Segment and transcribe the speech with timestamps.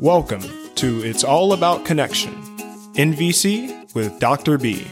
[0.00, 0.42] Welcome
[0.76, 2.32] to It's All About Connection,
[2.94, 4.56] NVC with Dr.
[4.56, 4.86] B.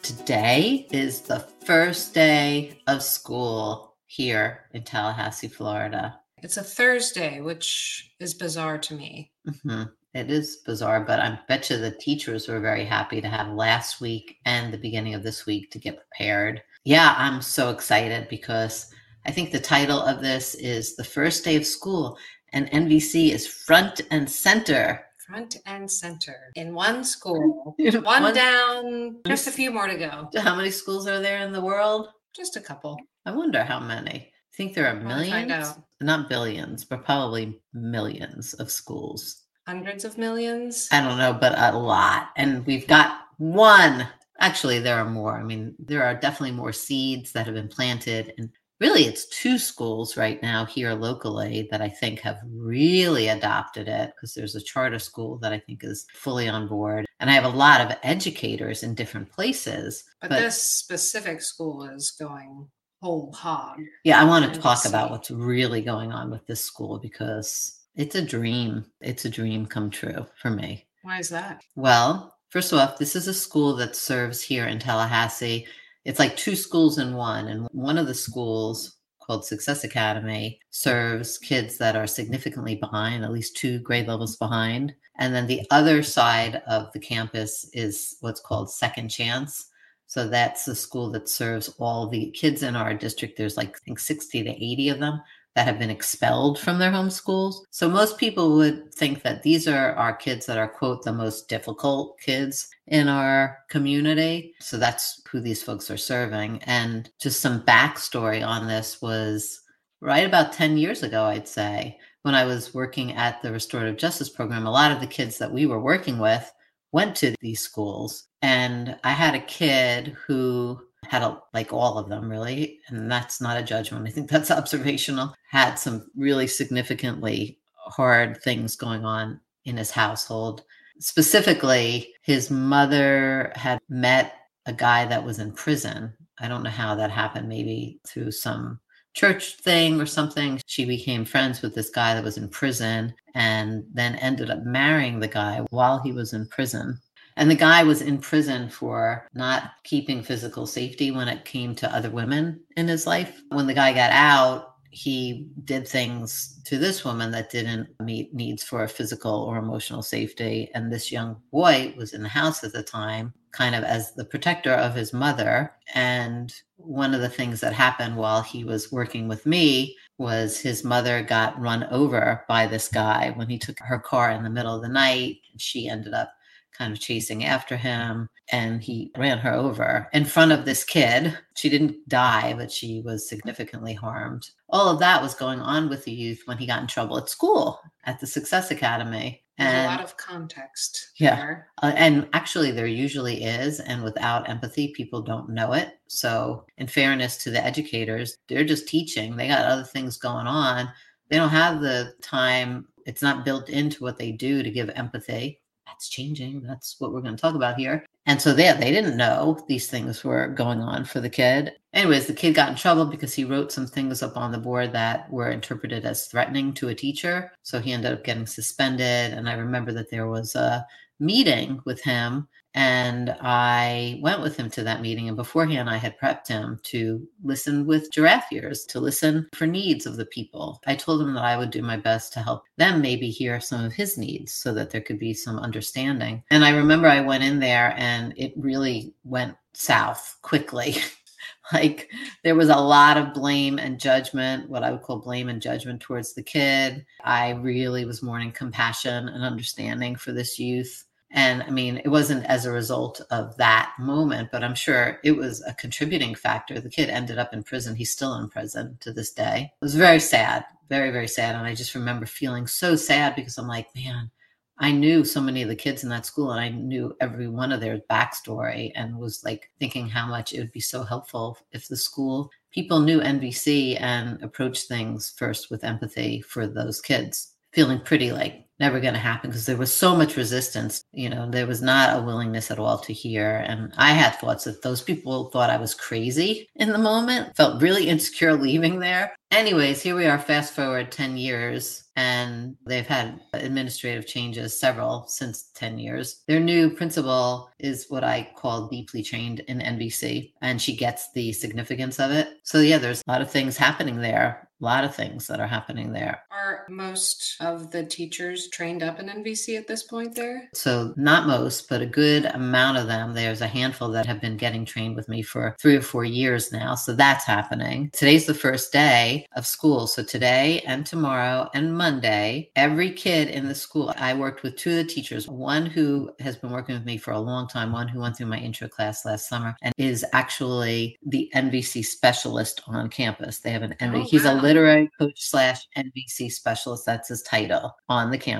[0.00, 6.20] Today is the first day of school here in Tallahassee, Florida.
[6.38, 9.32] It's a Thursday, which is bizarre to me.
[9.64, 9.82] hmm
[10.14, 14.00] It is bizarre, but I bet you the teachers were very happy to have last
[14.00, 16.62] week and the beginning of this week to get prepared.
[16.84, 18.93] Yeah, I'm so excited because
[19.26, 22.18] I think the title of this is The First Day of School,
[22.52, 25.06] and NVC is front and center.
[25.26, 30.28] Front and center in one school, one, one- down, just a few more to go.
[30.40, 32.08] How many schools are there in the world?
[32.36, 32.98] Just a couple.
[33.24, 34.10] I wonder how many.
[34.10, 35.82] I think there are millions, out.
[36.02, 39.44] not billions, but probably millions of schools.
[39.66, 40.88] Hundreds of millions.
[40.92, 42.28] I don't know, but a lot.
[42.36, 44.06] And we've got one.
[44.38, 45.38] Actually, there are more.
[45.38, 48.34] I mean, there are definitely more seeds that have been planted.
[48.36, 48.50] And
[48.80, 54.12] really, it's two schools right now here locally that I think have really adopted it
[54.14, 57.06] because there's a charter school that I think is fully on board.
[57.20, 60.04] And I have a lot of educators in different places.
[60.20, 62.68] But, this specific school is going
[63.04, 63.80] whole hog.
[64.04, 64.88] Yeah, I want to talk see.
[64.88, 68.86] about what's really going on with this school because it's a dream.
[69.00, 70.86] It's a dream come true for me.
[71.02, 71.62] Why is that?
[71.76, 75.66] Well, first of all, this is a school that serves here in Tallahassee.
[76.04, 77.48] It's like two schools in one.
[77.48, 83.32] And one of the schools called Success Academy serves kids that are significantly behind, at
[83.32, 84.94] least two grade levels behind.
[85.18, 89.70] And then the other side of the campus is what's called Second Chance.
[90.06, 93.38] So that's the school that serves all the kids in our district.
[93.38, 95.22] There's like, I think, 60 to 80 of them
[95.54, 97.64] that have been expelled from their home schools.
[97.70, 101.48] So most people would think that these are our kids that are, quote, the most
[101.48, 104.54] difficult kids in our community.
[104.60, 106.60] So that's who these folks are serving.
[106.64, 109.60] And just some backstory on this was
[110.00, 114.30] right about 10 years ago, I'd say, when I was working at the restorative justice
[114.30, 116.50] program, a lot of the kids that we were working with
[116.90, 118.26] went to these schools.
[118.42, 123.40] And I had a kid who had a, like all of them really, and that's
[123.40, 124.06] not a judgment.
[124.06, 125.34] I think that's observational.
[125.50, 130.62] Had some really significantly hard things going on in his household.
[131.00, 134.34] Specifically, his mother had met
[134.66, 136.12] a guy that was in prison.
[136.38, 138.80] I don't know how that happened, maybe through some
[139.14, 140.60] church thing or something.
[140.66, 145.20] She became friends with this guy that was in prison and then ended up marrying
[145.20, 147.00] the guy while he was in prison.
[147.36, 151.94] And the guy was in prison for not keeping physical safety when it came to
[151.94, 153.42] other women in his life.
[153.48, 158.62] When the guy got out, he did things to this woman that didn't meet needs
[158.62, 160.70] for physical or emotional safety.
[160.72, 164.24] And this young boy was in the house at the time, kind of as the
[164.24, 165.72] protector of his mother.
[165.94, 170.84] And one of the things that happened while he was working with me was his
[170.84, 174.76] mother got run over by this guy when he took her car in the middle
[174.76, 175.38] of the night.
[175.56, 176.32] She ended up
[176.76, 181.36] kind of chasing after him and he ran her over in front of this kid.
[181.56, 184.50] She didn't die, but she was significantly harmed.
[184.68, 187.28] All of that was going on with the youth when he got in trouble at
[187.28, 189.44] school at the Success Academy.
[189.56, 191.12] And a lot of context.
[191.16, 191.58] Yeah.
[191.80, 193.78] uh, and actually, there usually is.
[193.78, 196.00] And without empathy, people don't know it.
[196.08, 199.36] So, in fairness to the educators, they're just teaching.
[199.36, 200.90] They got other things going on.
[201.30, 202.88] They don't have the time.
[203.06, 205.60] It's not built into what they do to give empathy.
[205.86, 206.62] That's changing.
[206.62, 208.06] That's what we're going to talk about here.
[208.26, 211.72] And so they, they didn't know these things were going on for the kid.
[211.92, 214.92] Anyways, the kid got in trouble because he wrote some things up on the board
[214.92, 217.52] that were interpreted as threatening to a teacher.
[217.62, 219.34] So he ended up getting suspended.
[219.34, 220.86] And I remember that there was a
[221.20, 225.28] meeting with him and I went with him to that meeting.
[225.28, 230.06] And beforehand, I had prepped him to listen with giraffe ears, to listen for needs
[230.06, 230.82] of the people.
[230.86, 233.84] I told him that I would do my best to help them maybe hear some
[233.84, 236.42] of his needs so that there could be some understanding.
[236.50, 240.96] And I remember I went in there and it really went south quickly.
[241.72, 242.10] like
[242.42, 246.00] there was a lot of blame and judgment, what I would call blame and judgment
[246.00, 247.06] towards the kid.
[247.22, 251.04] I really was mourning compassion and understanding for this youth.
[251.34, 255.36] And I mean, it wasn't as a result of that moment, but I'm sure it
[255.36, 256.80] was a contributing factor.
[256.80, 257.96] The kid ended up in prison.
[257.96, 259.72] He's still in prison to this day.
[259.74, 261.56] It was very sad, very, very sad.
[261.56, 264.30] And I just remember feeling so sad because I'm like, man,
[264.78, 267.72] I knew so many of the kids in that school and I knew every one
[267.72, 271.88] of their backstory and was like thinking how much it would be so helpful if
[271.88, 277.54] the school people knew NVC and approached things first with empathy for those kids.
[277.72, 281.04] Feeling pretty like never going to happen because there was so much resistance.
[281.12, 283.64] You know, there was not a willingness at all to hear.
[283.66, 287.82] And I had thoughts that those people thought I was crazy in the moment, felt
[287.82, 289.34] really insecure leaving there.
[289.50, 295.70] Anyways, here we are, fast forward 10 years, and they've had administrative changes, several since
[295.74, 296.42] 10 years.
[296.48, 301.52] Their new principal is what I call deeply trained in NVC, and she gets the
[301.52, 302.48] significance of it.
[302.64, 305.66] So, yeah, there's a lot of things happening there a lot of things that are
[305.66, 306.42] happening there.
[306.50, 310.68] Are most of the teachers trained up in NVC at this point there?
[310.74, 313.34] So, not most, but a good amount of them.
[313.34, 316.72] There's a handful that have been getting trained with me for three or four years
[316.72, 316.94] now.
[316.94, 318.10] So, that's happening.
[318.12, 320.06] Today's the first day of school.
[320.06, 324.90] So, today and tomorrow and Monday, every kid in the school, I worked with two
[324.90, 328.08] of the teachers, one who has been working with me for a long time, one
[328.08, 333.08] who went through my intro class last summer and is actually the NVC specialist on
[333.08, 333.58] campus.
[333.58, 337.06] They have an NVC, oh, he's a literary coach slash NVC specialist.
[337.06, 338.53] That's his title on the campus.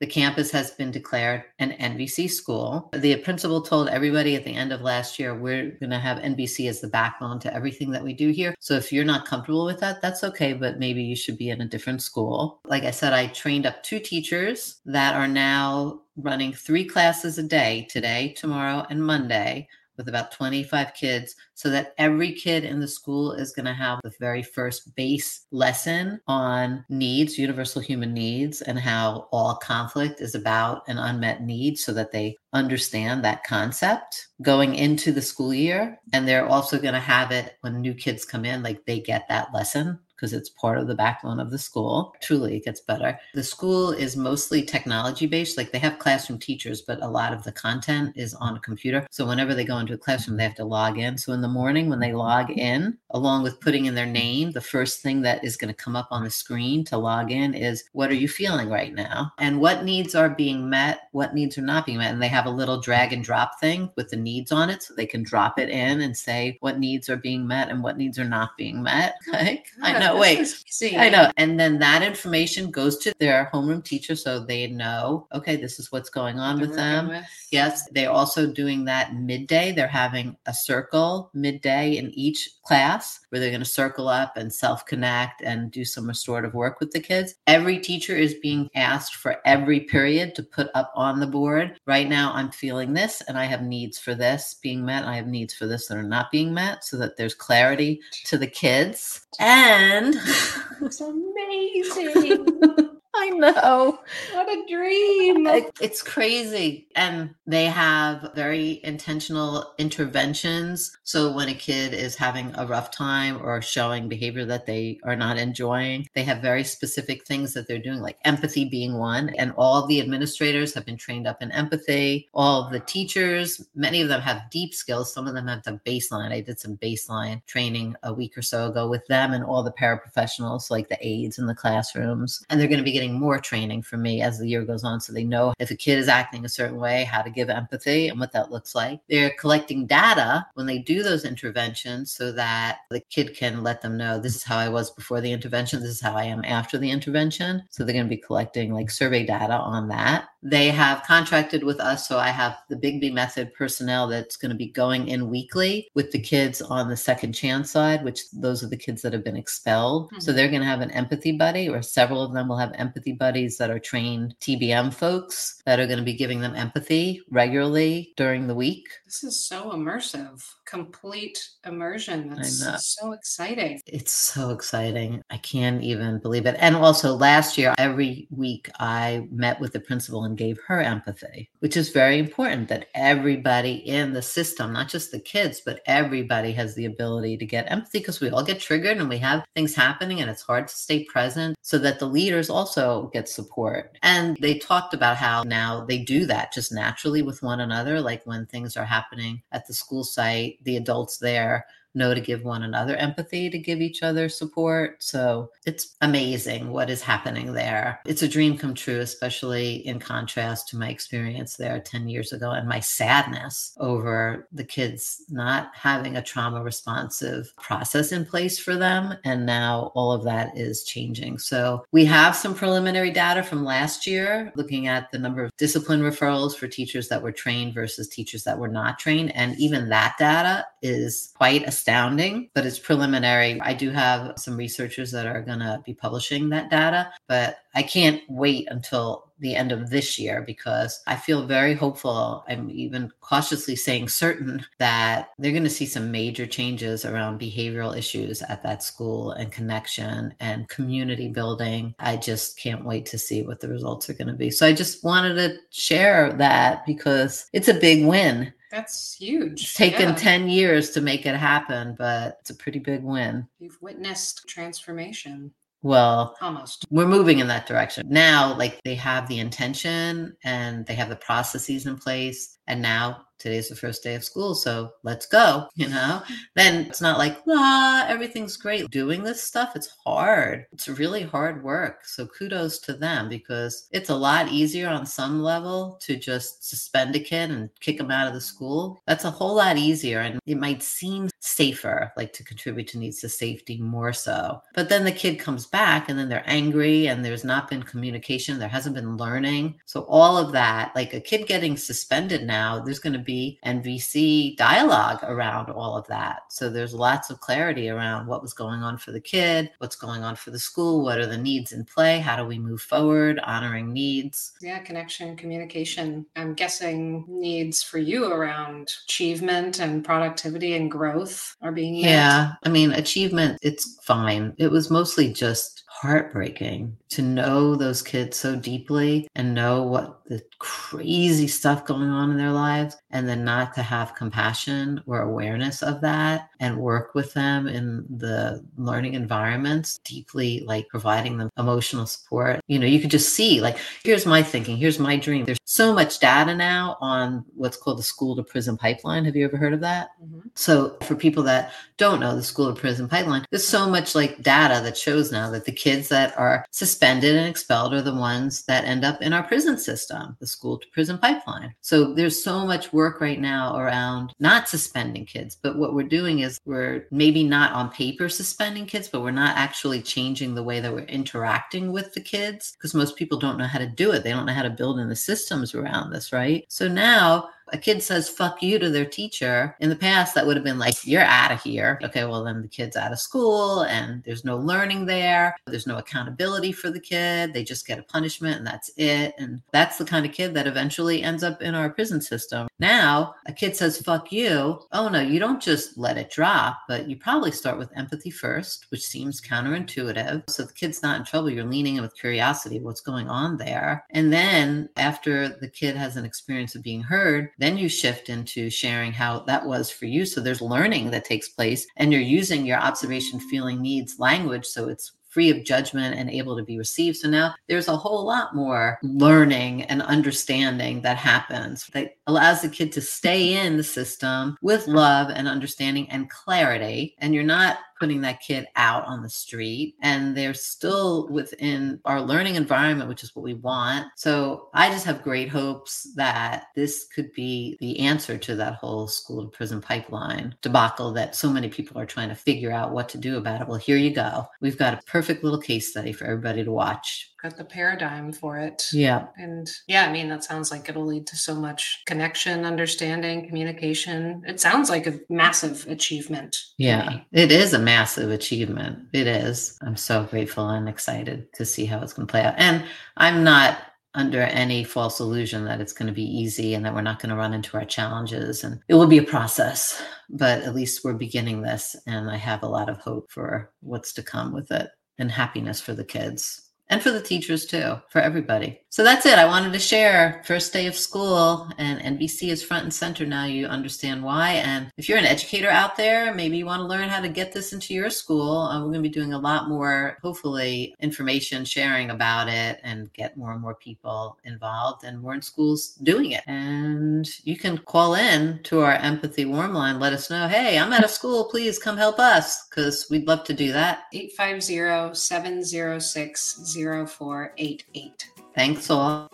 [0.00, 2.90] The campus has been declared an NVC school.
[2.92, 6.68] The principal told everybody at the end of last year, we're going to have NVC
[6.68, 8.54] as the backbone to everything that we do here.
[8.60, 11.60] So if you're not comfortable with that, that's okay, but maybe you should be in
[11.60, 12.60] a different school.
[12.64, 17.42] Like I said, I trained up two teachers that are now running three classes a
[17.42, 22.88] day today, tomorrow, and Monday with about 25 kids so that every kid in the
[22.88, 28.62] school is going to have the very first base lesson on needs, universal human needs,
[28.62, 34.28] and how all conflict is about an unmet need so that they understand that concept
[34.42, 35.98] going into the school year.
[36.12, 39.28] And they're also going to have it when new kids come in, like they get
[39.28, 42.14] that lesson because it's part of the backbone of the school.
[42.20, 43.18] Truly, it gets better.
[43.32, 45.56] The school is mostly technology based.
[45.56, 49.06] Like they have classroom teachers, but a lot of the content is on a computer.
[49.10, 51.16] So whenever they go into a classroom, they have to log in.
[51.16, 54.60] So in the morning, when they log in, along with putting in their name, the
[54.60, 57.84] first thing that is going to come up on the screen to log in is
[57.92, 59.32] what are you feeling right now?
[59.38, 62.12] And what needs are being met, what needs are not being met.
[62.12, 64.82] And they have a little drag and drop thing with the needs on it.
[64.82, 67.96] So they can drop it in and say what needs are being met and what
[67.96, 69.14] needs are not being met.
[69.30, 69.62] Okay.
[69.80, 71.30] I know Wait, see, I know.
[71.36, 75.92] And then that information goes to their homeroom teacher so they know, okay, this is
[75.92, 77.08] what's going on with them.
[77.08, 77.24] With.
[77.50, 79.72] Yes, they're also doing that midday.
[79.72, 84.52] They're having a circle midday in each class where they're going to circle up and
[84.52, 87.34] self connect and do some restorative work with the kids.
[87.46, 91.78] Every teacher is being asked for every period to put up on the board.
[91.86, 95.04] Right now, I'm feeling this and I have needs for this being met.
[95.04, 98.38] I have needs for this that are not being met so that there's clarity to
[98.38, 99.26] the kids.
[99.38, 99.99] And
[100.82, 102.90] it's amazing.
[103.14, 103.98] I know.
[104.32, 105.46] What a dream.
[105.80, 106.88] It's crazy.
[106.94, 110.96] And they have very intentional interventions.
[111.02, 115.16] So when a kid is having a rough time or showing behavior that they are
[115.16, 119.30] not enjoying, they have very specific things that they're doing, like empathy being one.
[119.30, 122.28] And all the administrators have been trained up in empathy.
[122.32, 125.12] All of the teachers, many of them have deep skills.
[125.12, 126.32] Some of them have the baseline.
[126.32, 129.72] I did some baseline training a week or so ago with them and all the
[129.72, 132.44] paraprofessionals, like the aides in the classrooms.
[132.48, 135.00] And they're going to be getting more training for me as the year goes on.
[135.00, 138.08] So they know if a kid is acting a certain way, how to give empathy
[138.08, 139.00] and what that looks like.
[139.08, 143.96] They're collecting data when they do those interventions so that the kid can let them
[143.96, 146.78] know this is how I was before the intervention, this is how I am after
[146.78, 147.62] the intervention.
[147.70, 150.28] So they're going to be collecting like survey data on that.
[150.42, 152.08] They have contracted with us.
[152.08, 156.12] So I have the Bigbie Method personnel that's going to be going in weekly with
[156.12, 159.36] the kids on the second chance side, which those are the kids that have been
[159.36, 160.06] expelled.
[160.06, 160.20] Mm-hmm.
[160.20, 162.89] So they're going to have an empathy buddy, or several of them will have empathy
[163.18, 168.12] buddies that are trained TBM folks that are going to be giving them empathy regularly
[168.16, 168.88] during the week.
[169.06, 172.30] This is so immersive complete immersion.
[172.30, 173.80] That's so exciting.
[173.86, 175.20] It's so exciting.
[175.28, 176.56] I can't even believe it.
[176.60, 181.50] And also, last year, every week, I met with the principal and gave her empathy,
[181.58, 186.52] which is very important that everybody in the system, not just the kids, but everybody
[186.52, 189.74] has the ability to get empathy because we all get triggered and we have things
[189.74, 192.79] happening and it's hard to stay present so that the leaders also
[193.12, 193.96] get support.
[194.02, 198.26] And they talked about how now they do that just naturally with one another, like
[198.26, 202.62] when things are happening at the school site the adults there know to give one
[202.62, 205.02] another empathy, to give each other support.
[205.02, 208.00] So it's amazing what is happening there.
[208.06, 212.50] It's a dream come true, especially in contrast to my experience there 10 years ago
[212.50, 218.76] and my sadness over the kids not having a trauma responsive process in place for
[218.76, 219.14] them.
[219.24, 221.38] And now all of that is changing.
[221.38, 226.00] So we have some preliminary data from last year looking at the number of discipline
[226.00, 229.34] referrals for teachers that were trained versus teachers that were not trained.
[229.34, 233.58] And even that data is quite a astounding, but it's preliminary.
[233.62, 237.82] I do have some researchers that are going to be publishing that data, but I
[237.82, 242.44] can't wait until the end of this year because I feel very hopeful.
[242.46, 247.96] I'm even cautiously saying certain that they're going to see some major changes around behavioral
[247.96, 251.94] issues at that school and connection and community building.
[251.98, 254.50] I just can't wait to see what the results are going to be.
[254.50, 258.52] So I just wanted to share that because it's a big win.
[258.70, 259.62] That's huge.
[259.62, 260.14] It's taken yeah.
[260.14, 263.46] 10 years to make it happen, but it's a pretty big win.
[263.58, 265.52] You've witnessed transformation.
[265.82, 266.84] Well, almost.
[266.90, 268.06] We're moving in that direction.
[268.08, 272.58] Now, like they have the intention and they have the processes in place.
[272.66, 276.22] And now today's the first day of school, so let's go, you know?
[276.54, 278.88] Then it's not like, ah, everything's great.
[278.90, 280.66] Doing this stuff, it's hard.
[280.72, 282.04] It's really hard work.
[282.04, 287.16] So kudos to them because it's a lot easier on some level to just suspend
[287.16, 289.00] a kid and kick them out of the school.
[289.06, 290.20] That's a whole lot easier.
[290.20, 294.60] And it might seem safer, like to contribute to needs to safety more so.
[294.74, 298.58] But then the kid comes back and then they're angry and there's not been communication,
[298.58, 299.80] there hasn't been learning.
[299.86, 303.60] So all of that, like a kid getting suspended now, there's going to be be
[303.64, 306.42] NVC dialogue around all of that.
[306.48, 310.24] So there's lots of clarity around what was going on for the kid, what's going
[310.24, 313.38] on for the school, what are the needs in play, how do we move forward,
[313.44, 314.52] honoring needs.
[314.60, 316.26] Yeah, connection, communication.
[316.34, 322.68] I'm guessing needs for you around achievement and productivity and growth are being Yeah, I
[322.68, 324.54] mean, achievement, it's fine.
[324.58, 330.40] It was mostly just heartbreaking to know those kids so deeply and know what the
[330.60, 335.82] crazy stuff going on in their lives and then not to have compassion or awareness
[335.82, 342.06] of that and work with them in the learning environments deeply like providing them emotional
[342.06, 342.60] support.
[342.68, 344.76] You know you could just see like here's my thinking.
[344.76, 345.44] Here's my dream.
[345.44, 349.24] There's so much data now on what's called the school to prison pipeline.
[349.24, 350.10] Have you ever heard of that?
[350.22, 350.48] Mm-hmm.
[350.54, 354.42] so for people that don't know the school to prison pipeline there's so much like
[354.42, 358.64] data that shows now that the kids that are suspended and expelled are the ones
[358.64, 362.66] that end up in our prison system the school to prison pipeline so there's so
[362.66, 367.42] much work right now around not suspending kids but what we're doing is we're maybe
[367.42, 371.92] not on paper suspending kids, but we're not actually changing the way that we're interacting
[371.92, 374.24] with the kids because most people don't know how to do it.
[374.24, 376.64] They don't know how to build in the systems around this, right?
[376.68, 380.56] So now a kid says fuck you to their teacher, in the past that would
[380.56, 381.98] have been like, you're out of here.
[382.02, 385.56] Okay, well, then the kid's out of school and there's no learning there.
[385.66, 387.52] There's no accountability for the kid.
[387.52, 389.34] They just get a punishment and that's it.
[389.38, 392.68] And that's the kind of kid that eventually ends up in our prison system.
[392.78, 394.80] Now, a kid says fuck you.
[394.92, 398.86] Oh no, you don't just let it drop, but you probably start with empathy first,
[398.90, 400.48] which seems counterintuitive.
[400.48, 401.50] So the kid's not in trouble.
[401.50, 404.04] You're leaning in with curiosity, what's going on there.
[404.10, 408.70] And then after the kid has an experience of being heard, then you shift into
[408.70, 410.26] sharing how that was for you.
[410.26, 414.66] So there's learning that takes place, and you're using your observation, feeling, needs language.
[414.66, 417.16] So it's free of judgment and able to be received.
[417.18, 422.68] So now there's a whole lot more learning and understanding that happens that allows the
[422.68, 427.14] kid to stay in the system with love and understanding and clarity.
[427.18, 432.20] And you're not putting that kid out on the street and they're still within our
[432.20, 434.06] learning environment, which is what we want.
[434.16, 439.06] So I just have great hopes that this could be the answer to that whole
[439.06, 443.08] school to prison pipeline debacle that so many people are trying to figure out what
[443.10, 443.68] to do about it.
[443.68, 444.46] Well, here you go.
[444.60, 448.58] We've got a perfect little case study for everybody to watch got the paradigm for
[448.58, 448.86] it.
[448.92, 449.26] Yeah.
[449.36, 454.42] And yeah, I mean, that sounds like it'll lead to so much connection, understanding, communication.
[454.46, 456.56] It sounds like a massive achievement.
[456.76, 459.06] Yeah, it is a massive achievement.
[459.12, 459.78] It is.
[459.82, 462.54] I'm so grateful and excited to see how it's going to play out.
[462.58, 462.84] And
[463.16, 463.78] I'm not
[464.14, 467.30] under any false illusion that it's going to be easy and that we're not going
[467.30, 471.14] to run into our challenges and it will be a process but at least we're
[471.14, 474.90] beginning this and i have a lot of hope for what's to come with it
[475.18, 478.80] and happiness for the kids and for the teachers too, for everybody.
[478.92, 479.38] So that's it.
[479.38, 483.44] I wanted to share first day of school and NVC is front and center now.
[483.44, 484.54] You understand why.
[484.54, 487.52] And if you're an educator out there, maybe you want to learn how to get
[487.52, 488.62] this into your school.
[488.62, 493.12] Uh, we're going to be doing a lot more, hopefully, information sharing about it and
[493.12, 496.42] get more and more people involved and more in schools doing it.
[496.48, 500.00] And you can call in to our empathy warm line.
[500.00, 501.44] Let us know, hey, I'm at a school.
[501.44, 504.06] Please come help us because we'd love to do that.
[504.12, 508.30] 850 706 0488.
[508.54, 509.28] Thanks all.